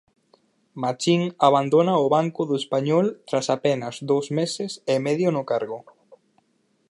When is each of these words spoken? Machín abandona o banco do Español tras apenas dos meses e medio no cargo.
Machín 0.81 1.21
abandona 1.47 1.93
o 2.05 2.07
banco 2.15 2.41
do 2.49 2.55
Español 2.61 3.05
tras 3.27 3.47
apenas 3.57 3.95
dos 4.09 4.25
meses 4.39 4.71
e 4.93 4.95
medio 5.07 5.29
no 5.35 5.43
cargo. 5.51 5.79